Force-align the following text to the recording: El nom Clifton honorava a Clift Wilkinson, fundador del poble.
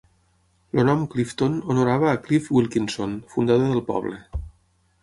El 0.81 0.87
nom 0.87 1.03
Clifton 1.15 1.59
honorava 1.75 2.09
a 2.13 2.17
Clift 2.25 2.51
Wilkinson, 2.57 3.15
fundador 3.37 3.75
del 3.77 3.89
poble. 3.93 4.21